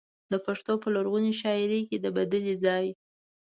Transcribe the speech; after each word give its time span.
د 0.31 0.33
پښتو 0.45 0.73
په 0.83 0.87
لرغونې 0.95 1.33
شاعرۍ 1.41 1.81
کې 1.89 1.97
د 2.03 2.05
بدلې 2.17 2.53
ځای. 2.63 2.85